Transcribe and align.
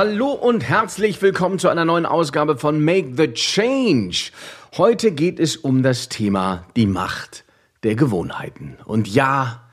Hallo 0.00 0.28
und 0.28 0.62
herzlich 0.62 1.20
willkommen 1.22 1.58
zu 1.58 1.68
einer 1.68 1.84
neuen 1.84 2.06
Ausgabe 2.06 2.56
von 2.56 2.84
Make 2.84 3.14
the 3.16 3.32
Change. 3.32 4.30
Heute 4.76 5.10
geht 5.10 5.40
es 5.40 5.56
um 5.56 5.82
das 5.82 6.08
Thema 6.08 6.66
die 6.76 6.86
Macht 6.86 7.44
der 7.82 7.96
Gewohnheiten. 7.96 8.76
Und 8.84 9.08
ja, 9.08 9.68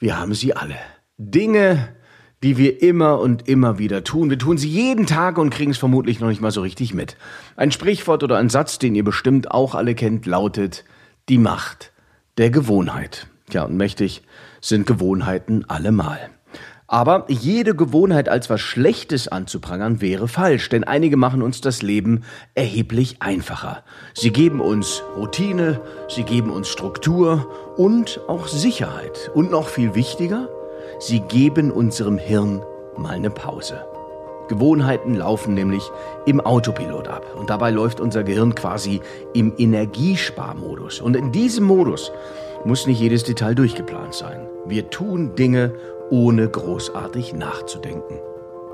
wir 0.00 0.18
haben 0.18 0.34
sie 0.34 0.56
alle. 0.56 0.74
Dinge, 1.18 1.94
die 2.42 2.56
wir 2.56 2.82
immer 2.82 3.20
und 3.20 3.46
immer 3.46 3.78
wieder 3.78 4.02
tun. 4.02 4.28
Wir 4.28 4.40
tun 4.40 4.58
sie 4.58 4.68
jeden 4.68 5.06
Tag 5.06 5.38
und 5.38 5.50
kriegen 5.50 5.70
es 5.70 5.78
vermutlich 5.78 6.18
noch 6.18 6.30
nicht 6.30 6.40
mal 6.40 6.50
so 6.50 6.62
richtig 6.62 6.92
mit. 6.92 7.16
Ein 7.54 7.70
Sprichwort 7.70 8.24
oder 8.24 8.38
ein 8.38 8.50
Satz, 8.50 8.80
den 8.80 8.96
ihr 8.96 9.04
bestimmt 9.04 9.52
auch 9.52 9.76
alle 9.76 9.94
kennt, 9.94 10.26
lautet 10.26 10.84
die 11.28 11.38
Macht 11.38 11.92
der 12.38 12.50
Gewohnheit. 12.50 13.28
Ja, 13.52 13.62
und 13.62 13.76
mächtig 13.76 14.22
sind 14.60 14.84
Gewohnheiten 14.84 15.64
allemal. 15.70 16.30
Aber 16.94 17.24
jede 17.26 17.74
Gewohnheit 17.74 18.28
als 18.28 18.48
was 18.50 18.60
Schlechtes 18.60 19.26
anzuprangern 19.26 20.00
wäre 20.00 20.28
falsch, 20.28 20.68
denn 20.68 20.84
einige 20.84 21.16
machen 21.16 21.42
uns 21.42 21.60
das 21.60 21.82
Leben 21.82 22.22
erheblich 22.54 23.16
einfacher. 23.18 23.82
Sie 24.14 24.30
geben 24.30 24.60
uns 24.60 25.02
Routine, 25.16 25.80
sie 26.06 26.22
geben 26.22 26.50
uns 26.50 26.68
Struktur 26.68 27.50
und 27.76 28.20
auch 28.28 28.46
Sicherheit. 28.46 29.28
Und 29.34 29.50
noch 29.50 29.66
viel 29.66 29.96
wichtiger, 29.96 30.48
sie 31.00 31.18
geben 31.18 31.72
unserem 31.72 32.16
Hirn 32.16 32.62
mal 32.96 33.14
eine 33.14 33.30
Pause. 33.30 33.84
Gewohnheiten 34.48 35.14
laufen 35.14 35.54
nämlich 35.54 35.82
im 36.26 36.40
Autopilot 36.40 37.08
ab 37.08 37.24
und 37.38 37.50
dabei 37.50 37.70
läuft 37.70 38.00
unser 38.00 38.22
Gehirn 38.24 38.54
quasi 38.54 39.00
im 39.32 39.52
Energiesparmodus. 39.56 41.00
Und 41.00 41.16
in 41.16 41.32
diesem 41.32 41.64
Modus 41.64 42.12
muss 42.64 42.86
nicht 42.86 43.00
jedes 43.00 43.24
Detail 43.24 43.54
durchgeplant 43.54 44.14
sein. 44.14 44.46
Wir 44.66 44.90
tun 44.90 45.34
Dinge 45.34 45.72
ohne 46.10 46.48
großartig 46.48 47.34
nachzudenken. 47.34 48.18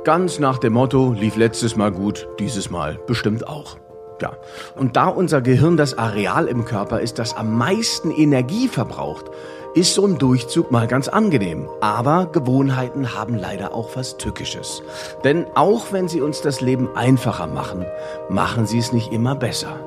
Ganz 0.05 0.39
nach 0.39 0.59
dem 0.59 0.73
Motto, 0.73 1.13
lief 1.13 1.37
letztes 1.37 1.77
Mal 1.77 1.93
gut, 1.93 2.27
dieses 2.39 2.71
Mal 2.71 2.99
bestimmt 3.07 3.47
auch. 3.47 3.77
Ja. 4.21 4.33
Und 4.77 4.97
da 4.97 5.09
unser 5.09 5.41
Gehirn 5.41 5.77
das 5.77 5.97
Areal 5.97 6.47
im 6.47 6.65
Körper 6.65 7.01
ist, 7.01 7.19
das 7.19 7.37
am 7.37 7.57
meisten 7.57 8.11
Energie 8.11 8.69
verbraucht, 8.69 9.27
ist 9.75 9.95
so 9.95 10.05
ein 10.05 10.19
Durchzug 10.19 10.71
mal 10.71 10.87
ganz 10.87 11.09
angenehm. 11.09 11.69
Aber 11.81 12.27
Gewohnheiten 12.27 13.15
haben 13.15 13.37
leider 13.37 13.75
auch 13.75 13.91
was 13.95 14.17
Tückisches. 14.17 14.83
Denn 15.25 15.47
auch 15.55 15.93
wenn 15.93 16.09
sie 16.09 16.21
uns 16.21 16.43
das 16.43 16.61
Leben 16.61 16.89
einfacher 16.95 17.47
machen, 17.47 17.87
machen 18.29 18.67
sie 18.67 18.79
es 18.79 18.93
nicht 18.93 19.13
immer 19.13 19.35
besser. 19.35 19.79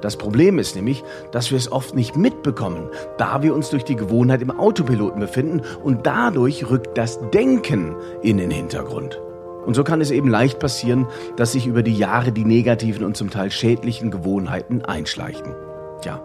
Das 0.00 0.16
Problem 0.16 0.58
ist 0.58 0.76
nämlich, 0.76 1.04
dass 1.32 1.50
wir 1.50 1.58
es 1.58 1.72
oft 1.72 1.94
nicht 1.94 2.16
mitbekommen, 2.16 2.90
da 3.18 3.42
wir 3.42 3.54
uns 3.54 3.70
durch 3.70 3.84
die 3.84 3.96
Gewohnheit 3.96 4.42
im 4.42 4.56
Autopiloten 4.58 5.20
befinden 5.20 5.62
und 5.82 6.06
dadurch 6.06 6.70
rückt 6.70 6.98
das 6.98 7.18
Denken 7.30 7.96
in 8.22 8.36
den 8.36 8.50
Hintergrund. 8.50 9.20
Und 9.66 9.74
so 9.74 9.84
kann 9.84 10.00
es 10.00 10.10
eben 10.10 10.28
leicht 10.28 10.60
passieren, 10.60 11.06
dass 11.36 11.52
sich 11.52 11.66
über 11.66 11.82
die 11.82 11.96
Jahre 11.96 12.32
die 12.32 12.44
negativen 12.44 13.04
und 13.04 13.16
zum 13.16 13.30
Teil 13.30 13.50
schädlichen 13.50 14.10
Gewohnheiten 14.10 14.84
einschleichen. 14.84 15.54
Tja, 16.00 16.22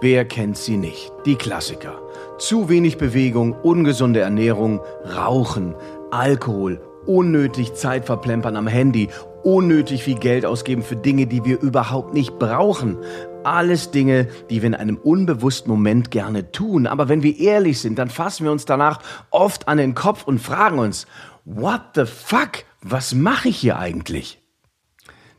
wer 0.00 0.24
kennt 0.24 0.56
sie 0.56 0.78
nicht? 0.78 1.12
Die 1.26 1.36
Klassiker. 1.36 2.00
Zu 2.38 2.70
wenig 2.70 2.96
Bewegung, 2.96 3.52
ungesunde 3.52 4.20
Ernährung, 4.20 4.80
Rauchen, 5.14 5.74
Alkohol, 6.10 6.80
unnötig 7.06 7.74
Zeit 7.74 8.06
verplempern 8.06 8.56
am 8.56 8.66
Handy, 8.66 9.08
unnötig 9.42 10.04
viel 10.04 10.18
Geld 10.18 10.46
ausgeben 10.46 10.82
für 10.82 10.96
Dinge, 10.96 11.26
die 11.26 11.44
wir 11.44 11.60
überhaupt 11.60 12.14
nicht 12.14 12.38
brauchen. 12.38 12.98
Alles 13.44 13.90
Dinge, 13.90 14.28
die 14.48 14.62
wir 14.62 14.68
in 14.68 14.74
einem 14.74 14.96
unbewussten 14.96 15.70
Moment 15.70 16.10
gerne 16.10 16.50
tun. 16.50 16.86
Aber 16.86 17.08
wenn 17.08 17.22
wir 17.22 17.38
ehrlich 17.38 17.80
sind, 17.80 17.98
dann 17.98 18.10
fassen 18.10 18.44
wir 18.44 18.52
uns 18.52 18.64
danach 18.64 19.00
oft 19.30 19.68
an 19.68 19.78
den 19.78 19.94
Kopf 19.94 20.24
und 20.24 20.38
fragen 20.40 20.78
uns, 20.78 21.06
what 21.44 21.80
the 21.94 22.04
fuck? 22.04 22.64
Was 22.82 23.14
mache 23.14 23.48
ich 23.48 23.58
hier 23.58 23.78
eigentlich? 23.78 24.42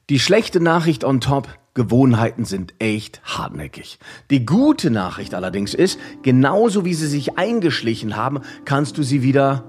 Die 0.10 0.20
schlechte 0.20 0.60
Nachricht 0.60 1.04
on 1.04 1.22
top, 1.22 1.48
Gewohnheiten 1.74 2.46
sind 2.46 2.74
echt 2.80 3.22
hartnäckig. 3.24 3.98
Die 4.30 4.46
gute 4.46 4.92
Nachricht 4.92 5.34
allerdings 5.34 5.74
ist, 5.74 6.00
genauso 6.22 6.86
wie 6.86 6.94
sie 6.94 7.08
sich 7.08 7.38
eingeschlichen 7.40 8.16
haben, 8.16 8.42
kannst 8.66 8.98
du 8.98 9.04
sie 9.04 9.24
wieder 9.24 9.66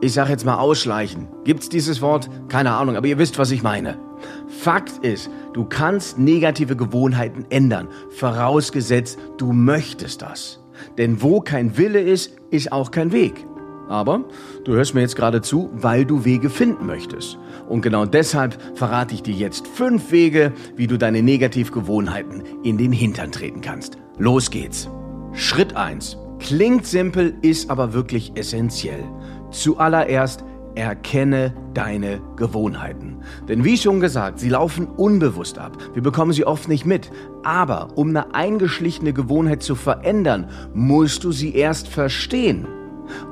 ich 0.00 0.12
sag 0.12 0.28
jetzt 0.28 0.44
mal 0.44 0.58
ausschleichen. 0.58 1.28
Gibt's 1.44 1.68
dieses 1.68 2.00
Wort? 2.00 2.30
Keine 2.48 2.72
Ahnung, 2.72 2.96
aber 2.96 3.06
ihr 3.06 3.18
wisst, 3.18 3.38
was 3.38 3.50
ich 3.50 3.62
meine. 3.62 3.98
Fakt 4.46 5.04
ist, 5.04 5.28
du 5.54 5.64
kannst 5.64 6.18
negative 6.18 6.76
Gewohnheiten 6.76 7.46
ändern, 7.50 7.88
vorausgesetzt, 8.10 9.18
du 9.38 9.52
möchtest 9.52 10.22
das. 10.22 10.60
Denn 10.96 11.22
wo 11.22 11.40
kein 11.40 11.76
Wille 11.76 12.00
ist, 12.00 12.36
ist 12.50 12.70
auch 12.70 12.90
kein 12.90 13.12
Weg. 13.12 13.44
Aber 13.88 14.24
du 14.64 14.74
hörst 14.74 14.94
mir 14.94 15.00
jetzt 15.00 15.16
gerade 15.16 15.40
zu, 15.40 15.70
weil 15.72 16.04
du 16.04 16.24
Wege 16.24 16.50
finden 16.50 16.86
möchtest. 16.86 17.38
Und 17.68 17.82
genau 17.82 18.04
deshalb 18.04 18.58
verrate 18.76 19.14
ich 19.14 19.22
dir 19.22 19.34
jetzt 19.34 19.66
fünf 19.66 20.10
Wege, 20.12 20.52
wie 20.76 20.86
du 20.86 20.98
deine 20.98 21.22
Negativgewohnheiten 21.22 22.42
in 22.62 22.78
den 22.78 22.92
Hintern 22.92 23.32
treten 23.32 23.60
kannst. 23.60 23.98
Los 24.18 24.50
geht's. 24.50 24.88
Schritt 25.32 25.76
eins. 25.76 26.16
Klingt 26.38 26.86
simpel, 26.86 27.34
ist 27.42 27.70
aber 27.70 27.92
wirklich 27.92 28.32
essentiell. 28.36 29.04
Zuallererst 29.50 30.44
erkenne 30.74 31.52
deine 31.74 32.20
Gewohnheiten. 32.36 33.16
Denn 33.48 33.64
wie 33.64 33.76
schon 33.76 34.00
gesagt, 34.00 34.38
sie 34.38 34.48
laufen 34.48 34.86
unbewusst 34.86 35.58
ab. 35.58 35.76
Wir 35.94 36.02
bekommen 36.02 36.32
sie 36.32 36.46
oft 36.46 36.68
nicht 36.68 36.86
mit. 36.86 37.10
Aber 37.42 37.88
um 37.96 38.10
eine 38.10 38.34
eingeschlichene 38.34 39.12
Gewohnheit 39.12 39.62
zu 39.62 39.74
verändern, 39.74 40.48
musst 40.74 41.24
du 41.24 41.32
sie 41.32 41.54
erst 41.54 41.88
verstehen. 41.88 42.66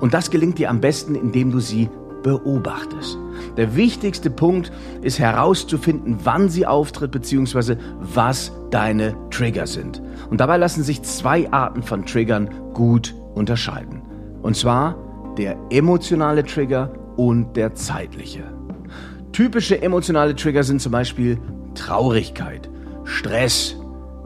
Und 0.01 0.15
das 0.15 0.31
gelingt 0.31 0.59
dir 0.59 0.71
am 0.71 0.81
besten, 0.81 1.15
indem 1.15 1.51
du 1.51 1.61
sie 1.61 1.89
beobachtest. 2.23 3.19
Der 3.57 3.77
wichtigste 3.77 4.31
Punkt 4.31 4.73
ist 5.03 5.19
herauszufinden, 5.19 6.19
wann 6.25 6.49
sie 6.49 6.67
auftritt 6.67 7.13
bzw. 7.13 7.77
was 8.01 8.53
deine 8.71 9.15
Trigger 9.31 9.67
sind. 9.67 10.03
Und 10.29 10.41
dabei 10.41 10.57
lassen 10.57 10.83
sich 10.83 11.03
zwei 11.03 11.51
Arten 11.53 11.83
von 11.83 12.05
Triggern 12.05 12.51
gut 12.75 13.15
unterscheiden. 13.35 14.03
Und 14.43 14.57
zwar 14.57 14.97
der 15.39 15.57
emotionale 15.71 16.45
Trigger 16.45 16.93
und 17.17 17.57
der 17.57 17.75
zeitliche. 17.75 18.45
Typische 19.33 19.81
emotionale 19.81 20.35
Trigger 20.35 20.65
sind 20.65 20.81
zum 20.81 20.93
Beispiel 20.93 21.39
Traurigkeit, 21.75 22.69
Stress, 23.05 23.77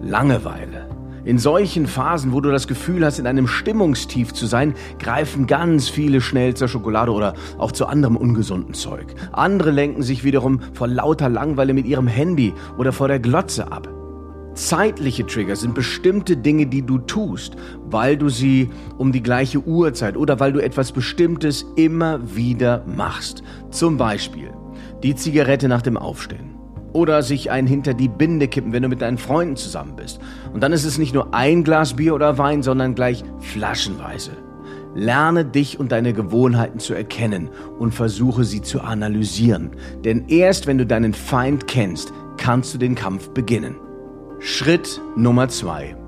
Langeweile. 0.00 0.99
In 1.24 1.38
solchen 1.38 1.86
Phasen, 1.86 2.32
wo 2.32 2.40
du 2.40 2.50
das 2.50 2.66
Gefühl 2.66 3.04
hast, 3.04 3.18
in 3.18 3.26
einem 3.26 3.46
Stimmungstief 3.46 4.32
zu 4.32 4.46
sein, 4.46 4.74
greifen 4.98 5.46
ganz 5.46 5.88
viele 5.88 6.20
schnell 6.20 6.54
zur 6.54 6.68
Schokolade 6.68 7.12
oder 7.12 7.34
auch 7.58 7.72
zu 7.72 7.86
anderem 7.86 8.16
ungesunden 8.16 8.74
Zeug. 8.74 9.14
Andere 9.32 9.70
lenken 9.70 10.02
sich 10.02 10.24
wiederum 10.24 10.60
vor 10.72 10.88
lauter 10.88 11.28
Langweile 11.28 11.74
mit 11.74 11.86
ihrem 11.86 12.06
Handy 12.06 12.54
oder 12.78 12.92
vor 12.92 13.08
der 13.08 13.18
Glotze 13.18 13.70
ab. 13.70 13.88
Zeitliche 14.54 15.26
Trigger 15.26 15.56
sind 15.56 15.74
bestimmte 15.74 16.36
Dinge, 16.36 16.66
die 16.66 16.82
du 16.82 16.98
tust, 16.98 17.56
weil 17.84 18.16
du 18.16 18.28
sie 18.28 18.68
um 18.98 19.12
die 19.12 19.22
gleiche 19.22 19.60
Uhrzeit 19.60 20.16
oder 20.16 20.40
weil 20.40 20.52
du 20.52 20.58
etwas 20.58 20.92
Bestimmtes 20.92 21.64
immer 21.76 22.34
wieder 22.34 22.84
machst. 22.86 23.42
Zum 23.70 23.96
Beispiel 23.96 24.50
die 25.02 25.14
Zigarette 25.14 25.68
nach 25.68 25.82
dem 25.82 25.96
Aufstehen. 25.96 26.59
Oder 26.92 27.22
sich 27.22 27.50
ein 27.50 27.66
hinter 27.66 27.94
die 27.94 28.08
Binde 28.08 28.48
kippen, 28.48 28.72
wenn 28.72 28.82
du 28.82 28.88
mit 28.88 29.00
deinen 29.00 29.18
Freunden 29.18 29.56
zusammen 29.56 29.96
bist. 29.96 30.20
Und 30.52 30.62
dann 30.62 30.72
ist 30.72 30.84
es 30.84 30.98
nicht 30.98 31.14
nur 31.14 31.34
ein 31.34 31.64
Glas 31.64 31.94
Bier 31.94 32.14
oder 32.14 32.38
Wein, 32.38 32.62
sondern 32.62 32.94
gleich 32.94 33.22
flaschenweise. 33.38 34.32
Lerne 34.94 35.44
dich 35.44 35.78
und 35.78 35.92
deine 35.92 36.12
Gewohnheiten 36.12 36.80
zu 36.80 36.94
erkennen 36.94 37.48
und 37.78 37.94
versuche 37.94 38.44
sie 38.44 38.60
zu 38.62 38.80
analysieren. 38.80 39.70
Denn 40.04 40.26
erst 40.28 40.66
wenn 40.66 40.78
du 40.78 40.86
deinen 40.86 41.14
Feind 41.14 41.68
kennst, 41.68 42.12
kannst 42.36 42.74
du 42.74 42.78
den 42.78 42.96
Kampf 42.96 43.30
beginnen. 43.30 43.76
Schritt 44.40 45.00
Nummer 45.16 45.48
zwei. 45.48 45.99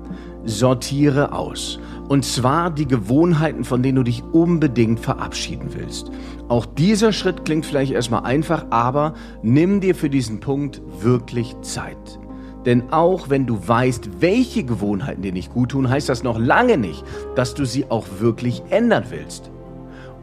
Sortiere 0.45 1.33
aus. 1.33 1.79
Und 2.09 2.25
zwar 2.25 2.69
die 2.69 2.87
Gewohnheiten, 2.87 3.63
von 3.63 3.81
denen 3.81 3.97
du 3.97 4.03
dich 4.03 4.23
unbedingt 4.33 4.99
verabschieden 4.99 5.69
willst. 5.73 6.11
Auch 6.49 6.65
dieser 6.65 7.13
Schritt 7.13 7.45
klingt 7.45 7.65
vielleicht 7.65 7.93
erstmal 7.93 8.23
einfach, 8.23 8.65
aber 8.69 9.13
nimm 9.41 9.79
dir 9.79 9.95
für 9.95 10.09
diesen 10.09 10.39
Punkt 10.39 10.81
wirklich 11.01 11.55
Zeit. 11.61 12.19
Denn 12.65 12.91
auch 12.91 13.29
wenn 13.29 13.45
du 13.45 13.67
weißt, 13.67 14.21
welche 14.21 14.63
Gewohnheiten 14.63 15.21
dir 15.21 15.33
nicht 15.33 15.53
gut 15.53 15.71
tun, 15.71 15.89
heißt 15.89 16.09
das 16.09 16.23
noch 16.23 16.39
lange 16.39 16.77
nicht, 16.77 17.03
dass 17.35 17.53
du 17.55 17.65
sie 17.65 17.89
auch 17.89 18.05
wirklich 18.19 18.63
ändern 18.69 19.05
willst. 19.09 19.51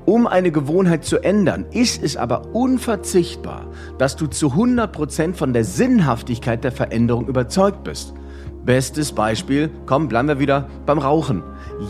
Um 0.06 0.26
eine 0.26 0.50
Gewohnheit 0.50 1.04
zu 1.04 1.22
ändern, 1.22 1.66
ist 1.70 2.02
es 2.02 2.16
aber 2.16 2.54
unverzichtbar, 2.54 3.66
dass 3.98 4.16
du 4.16 4.26
zu 4.26 4.48
100% 4.48 5.34
von 5.34 5.52
der 5.52 5.64
Sinnhaftigkeit 5.64 6.64
der 6.64 6.72
Veränderung 6.72 7.28
überzeugt 7.28 7.84
bist. 7.84 8.14
Bestes 8.64 9.12
Beispiel, 9.12 9.70
komm, 9.86 10.08
bleiben 10.08 10.28
wir 10.28 10.38
wieder 10.38 10.68
beim 10.84 10.98
Rauchen. 10.98 11.42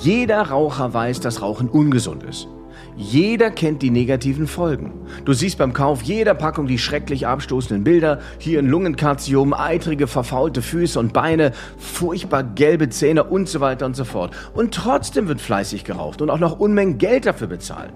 Jeder 0.03 0.43
Raucher 0.43 0.95
weiß, 0.95 1.21
dass 1.21 1.43
Rauchen 1.43 1.69
ungesund 1.69 2.23
ist. 2.23 2.49
Jeder 2.97 3.51
kennt 3.51 3.83
die 3.83 3.91
negativen 3.91 4.47
Folgen. 4.47 4.93
Du 5.25 5.33
siehst 5.33 5.59
beim 5.59 5.73
Kauf 5.73 6.03
jeder 6.03 6.35
Packung 6.35 6.67
die 6.67 6.79
schrecklich 6.79 7.27
abstoßenden 7.27 7.83
Bilder, 7.83 8.21
hier 8.39 8.59
ein 8.59 8.67
Lungenkarzium, 8.67 9.53
eitrige, 9.55 10.07
verfaulte 10.07 10.63
Füße 10.63 10.99
und 10.99 11.13
Beine, 11.13 11.53
furchtbar 11.79 12.45
gelbe 12.45 12.89
Zähne 12.89 13.25
und 13.25 13.49
so 13.49 13.61
weiter 13.61 13.87
und 13.87 13.97
so 13.97 14.05
fort. 14.05 14.35
Und 14.55 14.75
trotzdem 14.75 15.29
wird 15.29 15.41
fleißig 15.41 15.85
geraucht 15.85 16.23
und 16.23 16.31
auch 16.31 16.39
noch 16.39 16.59
Unmengen 16.59 16.99
Geld 16.99 17.27
dafür 17.27 17.49
bezahlt. 17.49 17.95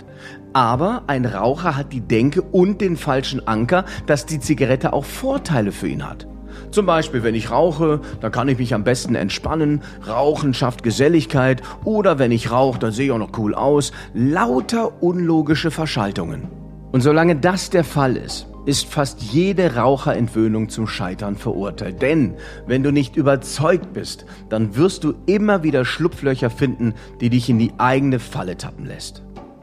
Aber 0.52 1.02
ein 1.06 1.26
Raucher 1.26 1.76
hat 1.76 1.92
die 1.92 2.00
Denke 2.00 2.42
und 2.42 2.80
den 2.80 2.96
falschen 2.96 3.46
Anker, 3.46 3.84
dass 4.06 4.26
die 4.26 4.40
Zigarette 4.40 4.92
auch 4.92 5.04
Vorteile 5.04 5.72
für 5.72 5.88
ihn 5.88 6.08
hat. 6.08 6.26
Zum 6.70 6.86
Beispiel, 6.86 7.22
wenn 7.22 7.34
ich 7.34 7.50
rauche, 7.50 8.00
dann 8.20 8.32
kann 8.32 8.48
ich 8.48 8.58
mich 8.58 8.74
am 8.74 8.84
besten 8.84 9.14
entspannen. 9.14 9.82
Rauchen 10.06 10.54
schafft 10.54 10.82
Geselligkeit. 10.82 11.62
Oder 11.84 12.18
wenn 12.18 12.32
ich 12.32 12.50
rauche, 12.50 12.78
dann 12.78 12.92
sehe 12.92 13.06
ich 13.06 13.12
auch 13.12 13.18
noch 13.18 13.38
cool 13.38 13.54
aus. 13.54 13.92
Lauter 14.14 15.02
unlogische 15.02 15.70
Verschaltungen. 15.70 16.48
Und 16.92 17.00
solange 17.00 17.36
das 17.36 17.70
der 17.70 17.84
Fall 17.84 18.16
ist, 18.16 18.46
ist 18.66 18.86
fast 18.86 19.20
jede 19.20 19.76
Raucherentwöhnung 19.76 20.68
zum 20.68 20.86
Scheitern 20.86 21.36
verurteilt. 21.36 22.00
Denn 22.00 22.34
wenn 22.66 22.82
du 22.82 22.92
nicht 22.92 23.16
überzeugt 23.16 23.92
bist, 23.92 24.24
dann 24.48 24.76
wirst 24.76 25.04
du 25.04 25.14
immer 25.26 25.62
wieder 25.62 25.84
Schlupflöcher 25.84 26.50
finden, 26.50 26.94
die 27.20 27.30
dich 27.30 27.50
in 27.50 27.58
die 27.58 27.72
eigene 27.78 28.18
Falle 28.18 28.56
tappen 28.56 28.86
lässt. 28.86 29.22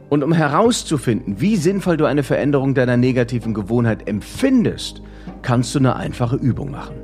Und 0.10 0.24
um 0.24 0.34
herauszufinden, 0.34 1.40
wie 1.40 1.56
sinnvoll 1.56 1.96
du 1.96 2.06
eine 2.06 2.24
Veränderung 2.24 2.74
deiner 2.74 2.98
negativen 2.98 3.54
Gewohnheit 3.54 4.08
empfindest, 4.08 5.02
kannst 5.42 5.76
du 5.76 5.80
eine 5.80 5.96
einfache 5.96 6.36
Übung 6.36 6.72
machen. 6.72 6.96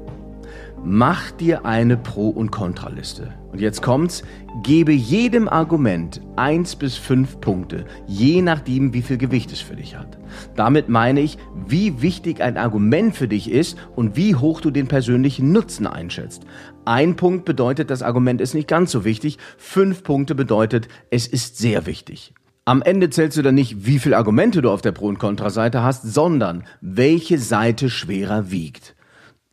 Mach 0.84 1.32
dir 1.32 1.66
eine 1.66 1.98
Pro- 1.98 2.30
und 2.30 2.52
Kontraliste. 2.52 3.34
Und 3.52 3.60
jetzt 3.60 3.82
kommt's, 3.82 4.24
gebe 4.64 4.92
jedem 4.92 5.50
Argument 5.50 6.22
eins 6.36 6.76
bis 6.76 6.96
fünf 6.96 7.42
Punkte, 7.42 7.86
je 8.06 8.42
nachdem, 8.42 8.94
wie 8.94 9.02
viel 9.02 9.18
Gewicht 9.18 9.52
es 9.52 9.60
für 9.60 9.76
dich 9.76 9.98
hat. 9.98 10.18
Damit 10.56 10.88
meine 10.88 11.20
ich, 11.20 11.38
wie 11.68 12.02
wichtig 12.02 12.42
ein 12.42 12.58
Argument 12.58 13.16
für 13.16 13.28
dich 13.28 13.52
ist 13.52 13.78
und 13.96 14.16
wie 14.16 14.36
hoch 14.36 14.62
du 14.62 14.72
den 14.72 14.88
persönlichen 14.88 15.52
Nutzen 15.52 15.88
einschätzt. 15.88 16.46
Ein 16.86 17.16
Punkt 17.16 17.44
bedeutet, 17.46 17.90
das 17.90 18.04
Argument 18.04 18.40
ist 18.40 18.54
nicht 18.54 18.68
ganz 18.68 18.92
so 18.92 19.04
wichtig. 19.04 19.40
Fünf 19.58 20.04
Punkte 20.04 20.36
bedeutet, 20.36 20.88
es 21.10 21.28
ist 21.28 21.58
sehr 21.58 21.86
wichtig. 21.86 22.34
Am 22.68 22.82
Ende 22.82 23.10
zählst 23.10 23.38
du 23.38 23.44
dann 23.44 23.56
nicht, 23.56 23.86
wie 23.86 23.98
viele 23.98 24.18
Argumente 24.18 24.62
du 24.62 24.70
auf 24.70 24.82
der 24.82 24.92
Pro- 24.92 25.08
und 25.08 25.20
Kontraseite 25.20 25.84
hast, 25.84 26.04
sondern 26.04 26.66
welche 26.82 27.40
Seite 27.40 27.90
schwerer 27.90 28.52
wiegt. 28.52 28.94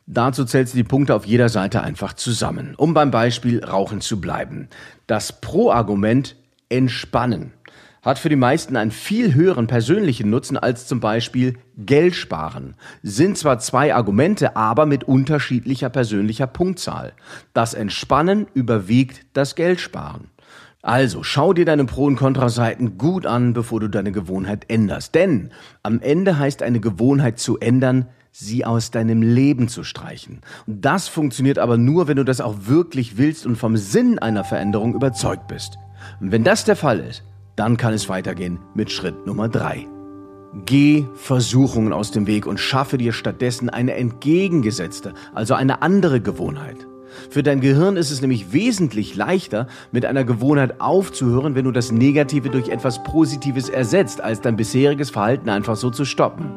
Dazu 0.05 0.43
zählst 0.43 0.73
du 0.73 0.77
die 0.79 0.83
Punkte 0.83 1.15
auf 1.15 1.25
jeder 1.25 1.47
Seite 1.47 1.81
einfach 1.81 2.11
zusammen, 2.11 2.75
um 2.75 2.93
beim 2.93 3.11
Beispiel 3.11 3.63
Rauchen 3.63 4.01
zu 4.01 4.19
bleiben. 4.19 4.67
Das 5.07 5.39
Pro-Argument 5.39 6.35
Entspannen 6.67 7.53
hat 8.01 8.19
für 8.19 8.27
die 8.27 8.35
meisten 8.35 8.75
einen 8.75 8.91
viel 8.91 9.33
höheren 9.33 9.67
persönlichen 9.67 10.29
Nutzen 10.29 10.57
als 10.57 10.85
zum 10.85 10.99
Beispiel 10.99 11.57
Geld 11.77 12.15
sparen. 12.15 12.75
Sind 13.01 13.37
zwar 13.37 13.59
zwei 13.59 13.95
Argumente, 13.95 14.57
aber 14.57 14.85
mit 14.85 15.05
unterschiedlicher 15.05 15.89
persönlicher 15.89 16.47
Punktzahl. 16.47 17.13
Das 17.53 17.75
Entspannen 17.75 18.47
überwiegt 18.53 19.25
das 19.31 19.55
Geld 19.55 19.79
sparen. 19.79 20.29
Also 20.85 21.23
schau 21.23 21.51
dir 21.51 21.65
deine 21.65 21.85
Pro- 21.85 22.05
und 22.05 22.15
Kontraseiten 22.15 22.99
gut 22.99 23.25
an, 23.25 23.53
bevor 23.53 23.79
du 23.79 23.89
deine 23.89 24.11
Gewohnheit 24.11 24.65
änderst. 24.69 25.15
Denn 25.15 25.49
am 25.81 25.99
Ende 25.99 26.37
heißt 26.37 26.61
eine 26.61 26.79
Gewohnheit 26.79 27.39
zu 27.39 27.57
ändern, 27.57 28.05
sie 28.31 28.65
aus 28.65 28.91
deinem 28.91 29.23
Leben 29.23 29.67
zu 29.67 29.83
streichen. 29.83 30.41
Und 30.67 30.85
das 30.85 31.07
funktioniert 31.07 31.57
aber 31.57 31.77
nur, 31.77 32.07
wenn 32.07 32.17
du 32.17 32.23
das 32.23 32.39
auch 32.39 32.67
wirklich 32.67 33.17
willst 33.17 33.47
und 33.47 33.55
vom 33.55 33.77
Sinn 33.77 34.19
einer 34.19 34.43
Veränderung 34.43 34.93
überzeugt 34.93 35.47
bist. 35.47 35.79
Und 36.21 36.31
wenn 36.31 36.43
das 36.43 36.65
der 36.65 36.75
Fall 36.75 36.99
ist, 36.99 37.23
dann 37.55 37.77
kann 37.77 37.95
es 37.95 38.07
weitergehen 38.07 38.59
mit 38.75 38.91
Schritt 38.91 39.25
Nummer 39.25 39.49
drei. 39.49 39.87
Geh 40.65 41.03
Versuchungen 41.15 41.93
aus 41.93 42.11
dem 42.11 42.27
Weg 42.27 42.45
und 42.45 42.59
schaffe 42.59 42.99
dir 42.99 43.11
stattdessen 43.11 43.71
eine 43.71 43.95
entgegengesetzte, 43.95 45.15
also 45.33 45.55
eine 45.55 45.81
andere 45.81 46.21
Gewohnheit. 46.21 46.85
Für 47.29 47.43
dein 47.43 47.61
Gehirn 47.61 47.97
ist 47.97 48.11
es 48.11 48.21
nämlich 48.21 48.53
wesentlich 48.53 49.15
leichter, 49.15 49.67
mit 49.91 50.05
einer 50.05 50.23
Gewohnheit 50.23 50.81
aufzuhören, 50.81 51.55
wenn 51.55 51.65
du 51.65 51.71
das 51.71 51.91
Negative 51.91 52.49
durch 52.49 52.69
etwas 52.69 53.03
Positives 53.03 53.69
ersetzt, 53.69 54.21
als 54.21 54.41
dein 54.41 54.55
bisheriges 54.55 55.09
Verhalten 55.09 55.49
einfach 55.49 55.75
so 55.75 55.89
zu 55.89 56.05
stoppen. 56.05 56.51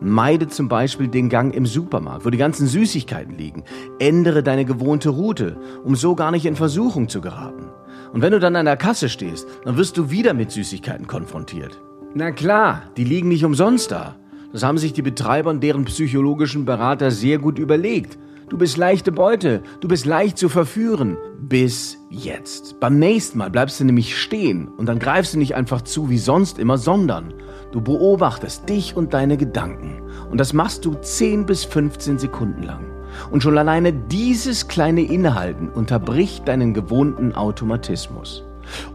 Meide 0.00 0.48
zum 0.48 0.68
Beispiel 0.68 1.08
den 1.08 1.28
Gang 1.28 1.54
im 1.54 1.66
Supermarkt, 1.66 2.24
wo 2.24 2.30
die 2.30 2.38
ganzen 2.38 2.66
Süßigkeiten 2.66 3.36
liegen. 3.36 3.64
Ändere 3.98 4.42
deine 4.42 4.64
gewohnte 4.64 5.08
Route, 5.10 5.56
um 5.84 5.96
so 5.96 6.14
gar 6.14 6.30
nicht 6.30 6.46
in 6.46 6.56
Versuchung 6.56 7.08
zu 7.08 7.20
geraten. 7.20 7.70
Und 8.12 8.22
wenn 8.22 8.32
du 8.32 8.40
dann 8.40 8.56
an 8.56 8.66
der 8.66 8.76
Kasse 8.76 9.08
stehst, 9.08 9.46
dann 9.64 9.76
wirst 9.76 9.96
du 9.96 10.10
wieder 10.10 10.34
mit 10.34 10.50
Süßigkeiten 10.50 11.06
konfrontiert. 11.06 11.80
Na 12.14 12.30
klar, 12.30 12.82
die 12.96 13.04
liegen 13.04 13.28
nicht 13.28 13.44
umsonst 13.44 13.90
da. 13.90 14.16
Das 14.52 14.62
haben 14.62 14.78
sich 14.78 14.92
die 14.92 15.02
Betreiber 15.02 15.50
und 15.50 15.64
deren 15.64 15.84
psychologischen 15.84 16.64
Berater 16.64 17.10
sehr 17.10 17.38
gut 17.38 17.58
überlegt. 17.58 18.18
Du 18.48 18.58
bist 18.58 18.76
leichte 18.76 19.10
Beute, 19.10 19.62
du 19.80 19.88
bist 19.88 20.04
leicht 20.04 20.36
zu 20.36 20.48
verführen. 20.48 21.16
Bis 21.40 21.98
jetzt. 22.10 22.78
Beim 22.80 22.98
nächsten 22.98 23.38
Mal 23.38 23.50
bleibst 23.50 23.80
du 23.80 23.84
nämlich 23.84 24.18
stehen 24.18 24.68
und 24.68 24.86
dann 24.86 24.98
greifst 24.98 25.34
du 25.34 25.38
nicht 25.38 25.54
einfach 25.54 25.82
zu 25.82 26.10
wie 26.10 26.18
sonst 26.18 26.58
immer, 26.58 26.78
sondern 26.78 27.34
du 27.72 27.80
beobachtest 27.80 28.68
dich 28.68 28.96
und 28.96 29.14
deine 29.14 29.36
Gedanken. 29.36 30.02
Und 30.30 30.38
das 30.38 30.52
machst 30.52 30.84
du 30.84 30.94
10 30.94 31.46
bis 31.46 31.64
15 31.64 32.18
Sekunden 32.18 32.62
lang. 32.62 32.84
Und 33.30 33.42
schon 33.42 33.56
alleine 33.56 33.92
dieses 33.92 34.68
kleine 34.68 35.02
Innehalten 35.02 35.68
unterbricht 35.68 36.48
deinen 36.48 36.74
gewohnten 36.74 37.34
Automatismus. 37.34 38.44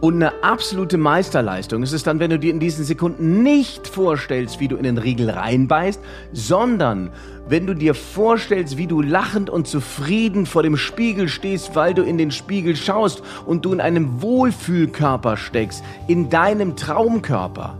Und 0.00 0.14
eine 0.14 0.42
absolute 0.42 0.98
Meisterleistung 0.98 1.82
ist 1.82 1.92
es 1.92 2.02
dann, 2.02 2.20
wenn 2.20 2.30
du 2.30 2.38
dir 2.38 2.50
in 2.50 2.60
diesen 2.60 2.84
Sekunden 2.84 3.42
nicht 3.42 3.86
vorstellst, 3.86 4.60
wie 4.60 4.68
du 4.68 4.76
in 4.76 4.84
den 4.84 4.98
Riegel 4.98 5.30
reinbeißt, 5.30 6.00
sondern 6.32 7.10
wenn 7.48 7.66
du 7.66 7.74
dir 7.74 7.94
vorstellst, 7.94 8.76
wie 8.76 8.86
du 8.86 9.02
lachend 9.02 9.50
und 9.50 9.66
zufrieden 9.66 10.46
vor 10.46 10.62
dem 10.62 10.76
Spiegel 10.76 11.28
stehst, 11.28 11.74
weil 11.74 11.94
du 11.94 12.02
in 12.02 12.18
den 12.18 12.30
Spiegel 12.30 12.76
schaust 12.76 13.22
und 13.44 13.64
du 13.64 13.72
in 13.72 13.80
einem 13.80 14.22
Wohlfühlkörper 14.22 15.36
steckst, 15.36 15.82
in 16.06 16.30
deinem 16.30 16.76
Traumkörper. 16.76 17.78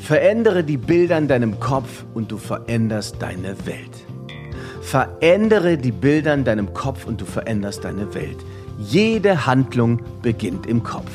Verändere 0.00 0.64
die 0.64 0.76
Bilder 0.76 1.18
in 1.18 1.28
deinem 1.28 1.60
Kopf 1.60 2.04
und 2.14 2.30
du 2.30 2.38
veränderst 2.38 3.16
deine 3.20 3.54
Welt. 3.66 4.06
Verändere 4.80 5.76
die 5.76 5.92
Bilder 5.92 6.34
in 6.34 6.44
deinem 6.44 6.72
Kopf 6.72 7.06
und 7.06 7.20
du 7.20 7.24
veränderst 7.24 7.84
deine 7.84 8.12
Welt. 8.14 8.38
Jede 8.80 9.44
Handlung 9.44 10.00
beginnt 10.22 10.66
im 10.66 10.82
Kopf. 10.82 11.10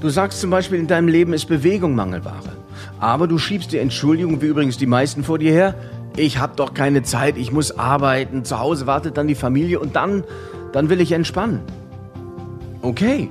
Du 0.00 0.08
sagst 0.08 0.40
zum 0.40 0.50
Beispiel, 0.50 0.80
in 0.80 0.88
deinem 0.88 1.06
Leben 1.06 1.32
ist 1.32 1.46
Bewegung 1.46 1.94
Mangelware. 1.94 2.56
Aber 2.98 3.28
du 3.28 3.38
schiebst 3.38 3.72
die 3.72 3.78
Entschuldigung, 3.78 4.42
wie 4.42 4.46
übrigens 4.46 4.76
die 4.76 4.86
meisten 4.86 5.22
vor 5.22 5.38
dir 5.38 5.52
her, 5.52 5.76
ich 6.16 6.38
habe 6.38 6.54
doch 6.56 6.74
keine 6.74 7.04
Zeit, 7.04 7.36
ich 7.36 7.52
muss 7.52 7.78
arbeiten, 7.78 8.44
zu 8.44 8.58
Hause 8.58 8.88
wartet 8.88 9.16
dann 9.16 9.28
die 9.28 9.36
Familie 9.36 9.78
und 9.78 9.94
dann, 9.94 10.24
dann 10.72 10.88
will 10.90 11.00
ich 11.00 11.12
entspannen. 11.12 11.60
Okay, 12.82 13.28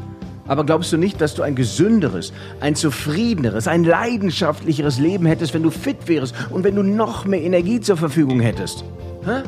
aber 0.48 0.66
glaubst 0.66 0.94
du 0.94 0.98
nicht, 0.98 1.20
dass 1.20 1.36
du 1.36 1.44
ein 1.44 1.56
gesünderes, 1.56 2.32
ein 2.62 2.76
zufriedeneres, 2.76 3.68
ein 3.68 3.84
leidenschaftlicheres 3.84 5.00
Leben 5.00 5.26
hättest, 5.26 5.54
wenn 5.54 5.64
du 5.64 5.70
fit 5.70 6.08
wärst 6.08 6.34
und 6.50 6.64
wenn 6.64 6.76
du 6.76 6.84
noch 6.84 7.26
mehr 7.26 7.42
Energie 7.42 7.82
zur 7.82 7.98
Verfügung 7.98 8.40
hättest? 8.40 8.86
Hä? 9.26 9.44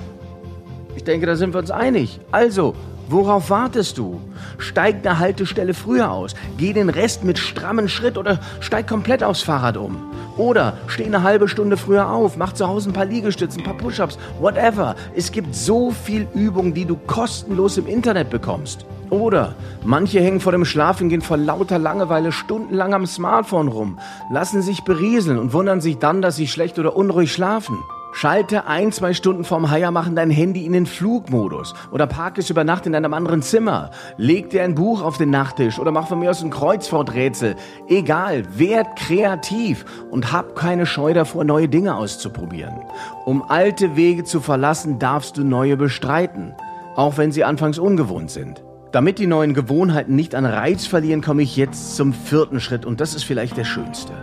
Ich 0.97 1.05
denke, 1.05 1.25
da 1.25 1.37
sind 1.37 1.53
wir 1.53 1.59
uns 1.59 1.71
einig. 1.71 2.19
Also, 2.31 2.75
Worauf 3.11 3.49
wartest 3.49 3.97
du? 3.97 4.21
Steig 4.59 4.97
eine 5.03 5.17
Haltestelle 5.17 5.73
früher 5.73 6.11
aus, 6.11 6.35
geh 6.59 6.73
den 6.73 6.89
Rest 6.89 7.23
mit 7.23 7.39
strammem 7.39 7.87
Schritt 7.87 8.19
oder 8.19 8.37
steig 8.59 8.87
komplett 8.87 9.23
aufs 9.23 9.41
Fahrrad 9.41 9.77
um. 9.77 9.97
Oder 10.37 10.77
steh 10.85 11.05
eine 11.05 11.23
halbe 11.23 11.47
Stunde 11.47 11.75
früher 11.75 12.07
auf, 12.07 12.37
mach 12.37 12.53
zu 12.53 12.67
Hause 12.67 12.91
ein 12.91 12.93
paar 12.93 13.05
Liegestützen, 13.05 13.61
ein 13.61 13.65
paar 13.65 13.77
Push-ups, 13.77 14.19
whatever. 14.39 14.95
Es 15.15 15.31
gibt 15.31 15.55
so 15.55 15.89
viel 15.89 16.27
Übung, 16.35 16.75
die 16.75 16.85
du 16.85 16.97
kostenlos 16.97 17.79
im 17.79 17.87
Internet 17.87 18.29
bekommst. 18.29 18.85
Oder 19.09 19.55
manche 19.83 20.21
hängen 20.21 20.39
vor 20.39 20.51
dem 20.51 20.63
Schlafengehen 20.63 21.21
vor 21.21 21.37
lauter 21.37 21.79
Langeweile 21.79 22.31
stundenlang 22.31 22.93
am 22.93 23.07
Smartphone 23.07 23.69
rum, 23.69 23.97
lassen 24.31 24.61
sich 24.61 24.83
berieseln 24.83 25.39
und 25.39 25.51
wundern 25.51 25.81
sich 25.81 25.97
dann, 25.97 26.21
dass 26.21 26.35
sie 26.35 26.47
schlecht 26.47 26.77
oder 26.77 26.95
unruhig 26.95 27.33
schlafen. 27.33 27.79
Schalte 28.11 28.65
ein, 28.65 28.91
zwei 28.91 29.13
Stunden 29.13 29.43
vorm 29.43 29.69
Heier 29.69 29.91
machen 29.91 30.15
dein 30.15 30.31
Handy 30.31 30.65
in 30.65 30.73
den 30.73 30.87
Flugmodus 30.87 31.75
oder 31.91 32.07
park 32.07 32.37
es 32.39 32.49
über 32.49 32.63
Nacht 32.63 32.87
in 32.87 32.95
einem 32.95 33.13
anderen 33.13 33.41
Zimmer. 33.41 33.91
Leg 34.17 34.49
dir 34.49 34.63
ein 34.63 34.75
Buch 34.75 35.01
auf 35.03 35.17
den 35.17 35.29
Nachttisch 35.29 35.77
oder 35.79 35.91
mach 35.91 36.07
von 36.07 36.19
mir 36.19 36.31
aus 36.31 36.41
ein 36.41 36.49
Kreuzworträtsel. 36.49 37.55
Egal, 37.87 38.43
werd 38.57 38.95
kreativ 38.95 39.85
und 40.09 40.31
hab 40.31 40.55
keine 40.55 40.85
Scheu 40.85 41.13
davor, 41.13 41.43
neue 41.43 41.69
Dinge 41.69 41.95
auszuprobieren. 41.95 42.81
Um 43.25 43.43
alte 43.43 43.95
Wege 43.95 44.23
zu 44.23 44.41
verlassen, 44.41 44.97
darfst 44.97 45.37
du 45.37 45.43
neue 45.43 45.77
bestreiten, 45.77 46.55
auch 46.95 47.17
wenn 47.17 47.31
sie 47.31 47.43
anfangs 47.43 47.77
ungewohnt 47.77 48.31
sind. 48.31 48.63
Damit 48.91 49.19
die 49.19 49.27
neuen 49.27 49.53
Gewohnheiten 49.53 50.15
nicht 50.15 50.33
an 50.33 50.45
Reiz 50.45 50.87
verlieren, 50.87 51.21
komme 51.21 51.43
ich 51.43 51.55
jetzt 51.55 51.95
zum 51.95 52.11
vierten 52.13 52.59
Schritt 52.59 52.85
und 52.87 52.99
das 53.01 53.13
ist 53.13 53.23
vielleicht 53.23 53.55
der 53.55 53.65
schönste. 53.65 54.13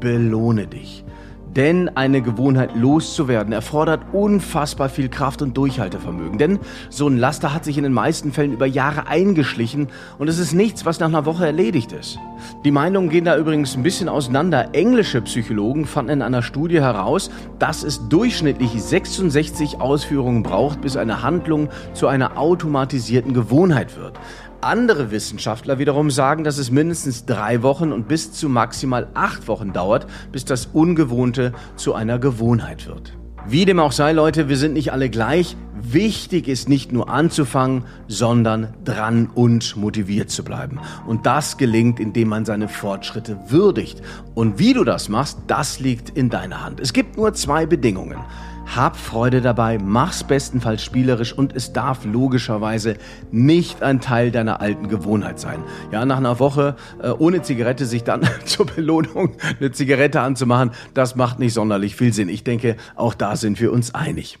Belohne 0.00 0.66
dich. 0.66 1.04
Denn 1.56 1.88
eine 1.96 2.22
Gewohnheit 2.22 2.76
loszuwerden 2.76 3.52
erfordert 3.52 4.00
unfassbar 4.12 4.88
viel 4.88 5.08
Kraft 5.08 5.42
und 5.42 5.56
Durchhaltevermögen. 5.56 6.38
Denn 6.38 6.58
so 6.90 7.08
ein 7.08 7.16
Laster 7.16 7.54
hat 7.54 7.64
sich 7.64 7.78
in 7.78 7.84
den 7.84 7.92
meisten 7.92 8.32
Fällen 8.32 8.52
über 8.52 8.66
Jahre 8.66 9.06
eingeschlichen 9.06 9.88
und 10.18 10.28
es 10.28 10.38
ist 10.38 10.52
nichts, 10.52 10.84
was 10.84 11.00
nach 11.00 11.08
einer 11.08 11.24
Woche 11.24 11.46
erledigt 11.46 11.92
ist. 11.92 12.18
Die 12.64 12.70
Meinungen 12.70 13.08
gehen 13.08 13.24
da 13.24 13.36
übrigens 13.36 13.76
ein 13.76 13.82
bisschen 13.82 14.08
auseinander. 14.08 14.70
Englische 14.72 15.20
Psychologen 15.22 15.86
fanden 15.86 16.12
in 16.12 16.22
einer 16.22 16.42
Studie 16.42 16.80
heraus, 16.80 17.30
dass 17.58 17.82
es 17.82 18.08
durchschnittlich 18.08 18.70
66 18.80 19.80
Ausführungen 19.80 20.42
braucht, 20.42 20.80
bis 20.80 20.96
eine 20.96 21.22
Handlung 21.22 21.68
zu 21.94 22.06
einer 22.06 22.38
automatisierten 22.38 23.34
Gewohnheit 23.34 23.96
wird. 23.96 24.18
Andere 24.60 25.12
Wissenschaftler 25.12 25.78
wiederum 25.78 26.10
sagen, 26.10 26.42
dass 26.42 26.58
es 26.58 26.70
mindestens 26.70 27.24
drei 27.24 27.62
Wochen 27.62 27.92
und 27.92 28.08
bis 28.08 28.32
zu 28.32 28.48
maximal 28.48 29.06
acht 29.14 29.46
Wochen 29.46 29.72
dauert, 29.72 30.06
bis 30.32 30.44
das 30.44 30.66
Ungewohnte 30.66 31.52
zu 31.76 31.94
einer 31.94 32.18
Gewohnheit 32.18 32.88
wird. 32.88 33.16
Wie 33.46 33.64
dem 33.64 33.78
auch 33.78 33.92
sei, 33.92 34.12
Leute, 34.12 34.48
wir 34.48 34.56
sind 34.56 34.74
nicht 34.74 34.92
alle 34.92 35.10
gleich. 35.10 35.56
Wichtig 35.80 36.48
ist 36.48 36.68
nicht 36.68 36.92
nur 36.92 37.08
anzufangen, 37.08 37.84
sondern 38.08 38.74
dran 38.84 39.30
und 39.32 39.76
motiviert 39.76 40.28
zu 40.28 40.42
bleiben. 40.42 40.80
Und 41.06 41.24
das 41.24 41.56
gelingt, 41.56 42.00
indem 42.00 42.28
man 42.28 42.44
seine 42.44 42.68
Fortschritte 42.68 43.38
würdigt. 43.48 44.02
Und 44.34 44.58
wie 44.58 44.74
du 44.74 44.82
das 44.82 45.08
machst, 45.08 45.38
das 45.46 45.78
liegt 45.78 46.10
in 46.10 46.30
deiner 46.30 46.64
Hand. 46.64 46.80
Es 46.80 46.92
gibt 46.92 47.16
nur 47.16 47.32
zwei 47.32 47.64
Bedingungen. 47.64 48.18
Hab 48.74 48.96
Freude 48.96 49.40
dabei, 49.40 49.78
mach's 49.78 50.24
bestenfalls 50.24 50.84
spielerisch 50.84 51.32
und 51.32 51.56
es 51.56 51.72
darf 51.72 52.04
logischerweise 52.04 52.96
nicht 53.30 53.82
ein 53.82 54.00
Teil 54.00 54.30
deiner 54.30 54.60
alten 54.60 54.88
Gewohnheit 54.88 55.40
sein. 55.40 55.62
Ja, 55.90 56.04
nach 56.04 56.18
einer 56.18 56.38
Woche 56.38 56.76
äh, 57.02 57.08
ohne 57.08 57.42
Zigarette 57.42 57.86
sich 57.86 58.04
dann 58.04 58.28
zur 58.44 58.66
Belohnung 58.66 59.36
eine 59.58 59.72
Zigarette 59.72 60.20
anzumachen, 60.20 60.72
das 60.92 61.16
macht 61.16 61.38
nicht 61.38 61.54
sonderlich 61.54 61.96
viel 61.96 62.12
Sinn. 62.12 62.28
Ich 62.28 62.44
denke, 62.44 62.76
auch 62.94 63.14
da 63.14 63.36
sind 63.36 63.58
wir 63.58 63.72
uns 63.72 63.94
einig. 63.94 64.38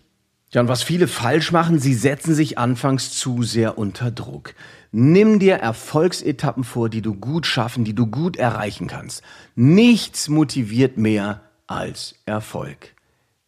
Ja, 0.50 0.62
und 0.62 0.68
was 0.68 0.82
viele 0.82 1.08
falsch 1.08 1.52
machen, 1.52 1.78
sie 1.78 1.94
setzen 1.94 2.34
sich 2.34 2.58
anfangs 2.58 3.12
zu 3.18 3.42
sehr 3.42 3.76
unter 3.76 4.10
Druck. 4.10 4.54
Nimm 4.92 5.38
dir 5.38 5.56
Erfolgsetappen 5.56 6.64
vor, 6.64 6.88
die 6.88 7.02
du 7.02 7.14
gut 7.14 7.46
schaffen, 7.46 7.84
die 7.84 7.94
du 7.94 8.06
gut 8.06 8.36
erreichen 8.36 8.86
kannst. 8.86 9.22
Nichts 9.54 10.28
motiviert 10.28 10.96
mehr 10.96 11.42
als 11.66 12.14
Erfolg. 12.24 12.94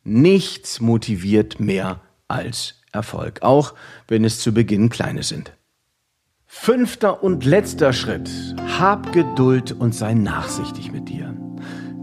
Nichts 0.02 0.80
motiviert 0.80 1.60
mehr 1.60 2.00
als 2.28 2.82
Erfolg, 2.92 3.42
auch 3.42 3.74
wenn 4.08 4.24
es 4.24 4.40
zu 4.40 4.52
Beginn 4.52 4.88
kleine 4.88 5.22
sind. 5.22 5.52
Fünfter 6.46 7.22
und 7.22 7.44
letzter 7.44 7.92
Schritt. 7.92 8.28
Hab 8.78 9.12
Geduld 9.12 9.72
und 9.72 9.94
sei 9.94 10.14
nachsichtig 10.14 10.90
mit 10.90 11.08
dir. 11.08 11.36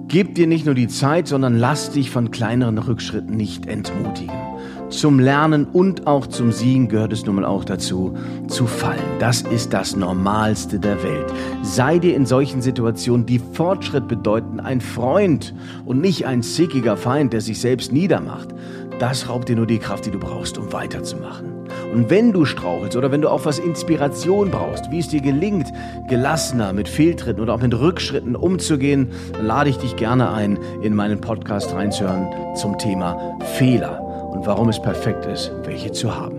Gib 0.08 0.36
dir 0.36 0.48
nicht 0.48 0.66
nur 0.66 0.75
die 0.75 0.88
Zeit, 0.88 1.27
sondern 1.27 1.58
lass 1.58 1.92
dich 1.92 2.12
von 2.12 2.32
kleineren 2.32 2.77
Rückschritten 2.77 3.36
nicht 3.36 3.66
entmutigen. 3.66 4.57
Zum 4.89 5.20
Lernen 5.20 5.65
und 5.65 6.08
auch 6.08 6.27
zum 6.27 6.53
Siegen 6.53 6.88
gehört 6.88 7.12
es 7.12 7.25
nun 7.25 7.36
mal 7.36 7.46
auch 7.46 7.65
dazu, 7.65 8.17
zu 8.48 8.67
fallen. 8.67 9.00
Das 9.20 9.41
ist 9.41 9.74
das 9.74 9.98
Normalste 9.98 10.79
der 10.79 11.03
Welt. 11.03 11.25
Sei 11.62 12.00
dir 12.00 12.15
in 12.15 12.25
solchen 12.25 12.62
Situationen, 12.62 13.25
die 13.25 13.39
Fortschritt 13.39 14.08
bedeuten, 14.08 14.62
ein 14.62 14.79
Freund 14.79 15.53
und 15.86 16.00
nicht 16.00 16.25
ein 16.25 16.41
sickiger 16.41 16.96
Feind, 16.96 17.34
der 17.34 17.41
sich 17.41 17.60
selbst 17.60 17.91
niedermacht. 17.91 18.50
Das 18.98 19.27
raubt 19.27 19.50
dir 19.50 19.58
nur 19.58 19.67
die 19.67 19.77
Kraft, 19.77 20.06
die 20.06 20.12
du 20.12 20.20
brauchst, 20.20 20.58
um 20.58 20.72
weiterzumachen. 20.72 21.48
Und 21.94 22.10
wenn 22.10 22.32
du 22.32 22.46
strauchelst 22.46 22.96
oder 22.96 23.12
wenn 23.12 23.22
du 23.22 23.29
auch 23.29 23.46
was 23.46 23.60
Inspiration 23.60 24.51
brauchst, 24.51 24.89
wie 24.89 25.00
es 25.00 25.10
dir 25.10 25.22
gelingt, 25.22 25.67
gelassener 26.10 26.72
mit 26.72 26.88
Fehltritten 26.88 27.41
oder 27.44 27.53
auch 27.53 27.62
mit 27.62 27.77
Rückschritten 27.77 28.38
umzugehen, 28.38 29.10
lade 29.41 29.70
ich 29.70 29.77
dich 29.77 29.98
gerne 29.98 30.32
ein, 30.32 30.58
in 30.82 30.96
meinen 30.96 31.20
Podcast 31.20 31.74
reinzuhören 31.74 32.27
zum 32.56 32.77
Thema 32.77 33.38
Fehler 33.58 34.07
und 34.38 34.46
warum 34.46 34.70
es 34.70 34.79
perfekt 34.79 35.25
ist, 35.25 35.51
welche 35.63 35.91
zu 35.91 36.15
haben. 36.15 36.38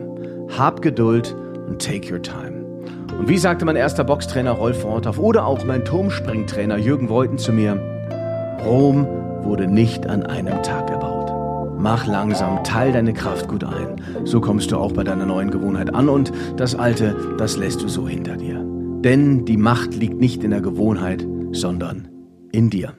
Hab 0.56 0.82
Geduld 0.82 1.34
und 1.66 1.82
take 1.82 2.12
your 2.12 2.22
time. 2.22 2.64
Und 3.18 3.28
wie 3.28 3.38
sagte 3.38 3.64
mein 3.64 3.74
erster 3.74 4.04
Boxtrainer 4.04 4.52
Rolf 4.52 4.84
Worthoff 4.84 5.18
oder 5.18 5.44
auch 5.44 5.64
mein 5.64 5.84
Turmspringtrainer 5.84 6.78
Jürgen 6.78 7.08
Wollten 7.08 7.38
zu 7.38 7.52
mir, 7.52 7.80
Rom 8.64 9.04
wurde 9.42 9.66
nicht 9.66 10.06
an 10.06 10.22
einem 10.22 10.62
Tag 10.62 10.90
erbaut. 10.90 11.32
Mach 11.76 12.06
langsam, 12.06 12.62
teil 12.62 12.92
deine 12.92 13.14
Kraft 13.14 13.48
gut 13.48 13.64
ein. 13.64 14.00
So 14.24 14.40
kommst 14.40 14.70
du 14.70 14.76
auch 14.76 14.92
bei 14.92 15.02
deiner 15.02 15.26
neuen 15.26 15.50
Gewohnheit 15.50 15.92
an 15.92 16.08
und 16.08 16.32
das 16.56 16.76
Alte, 16.76 17.16
das 17.36 17.56
lässt 17.56 17.82
du 17.82 17.88
so 17.88 18.06
hinter 18.06 18.36
dir. 18.36 18.64
Denn 19.02 19.44
die 19.44 19.56
Macht 19.56 19.94
liegt 19.96 20.20
nicht 20.20 20.44
in 20.44 20.52
der 20.52 20.60
Gewohnheit, 20.60 21.26
sondern 21.50 22.06
in 22.52 22.70
dir. 22.70 22.94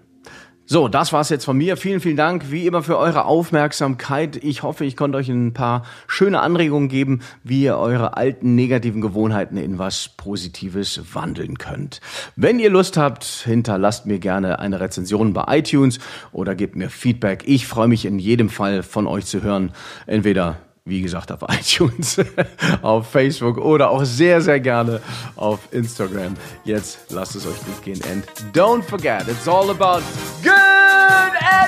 So, 0.71 0.87
das 0.87 1.11
war's 1.11 1.29
jetzt 1.29 1.45
von 1.45 1.57
mir. 1.57 1.77
Vielen, 1.77 1.99
vielen 1.99 2.15
Dank 2.15 2.51
wie 2.51 2.67
immer 2.67 2.83
für 2.83 2.95
eure 2.99 3.25
Aufmerksamkeit. 3.25 4.35
Ich 4.43 4.61
hoffe, 4.61 4.85
ich 4.85 4.95
konnte 4.95 5.17
euch 5.17 5.27
ein 5.27 5.51
paar 5.51 5.81
schöne 6.05 6.41
Anregungen 6.41 6.89
geben, 6.89 7.21
wie 7.43 7.63
ihr 7.63 7.75
eure 7.79 8.17
alten 8.17 8.53
negativen 8.53 9.01
Gewohnheiten 9.01 9.57
in 9.57 9.79
was 9.79 10.09
Positives 10.09 11.01
wandeln 11.11 11.57
könnt. 11.57 12.01
Wenn 12.35 12.59
ihr 12.59 12.69
Lust 12.69 12.97
habt, 12.97 13.23
hinterlasst 13.23 14.05
mir 14.05 14.19
gerne 14.19 14.59
eine 14.59 14.79
Rezension 14.79 15.33
bei 15.33 15.57
iTunes 15.57 15.97
oder 16.33 16.53
gebt 16.53 16.75
mir 16.75 16.91
Feedback. 16.91 17.45
Ich 17.47 17.65
freue 17.65 17.87
mich 17.87 18.05
in 18.05 18.19
jedem 18.19 18.51
Fall 18.51 18.83
von 18.83 19.07
euch 19.07 19.25
zu 19.25 19.41
hören. 19.41 19.71
Entweder 20.05 20.57
wie 20.89 21.01
gesagt, 21.01 21.31
auf 21.31 21.41
iTunes, 21.49 22.19
auf 22.81 23.09
Facebook 23.09 23.57
oder 23.57 23.89
auch 23.91 24.03
sehr, 24.03 24.41
sehr 24.41 24.59
gerne 24.59 25.01
auf 25.35 25.59
Instagram. 25.71 26.35
Jetzt 26.65 26.99
lasst 27.09 27.35
es 27.35 27.45
euch 27.45 27.57
gut 27.63 27.83
gehen 27.83 28.01
and 28.11 28.25
don't 28.53 28.83
forget, 28.83 29.27
it's 29.27 29.47
all 29.47 29.69
about 29.69 30.01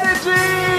energy! 0.03 0.70